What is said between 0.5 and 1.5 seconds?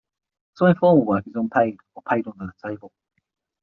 Some informal work is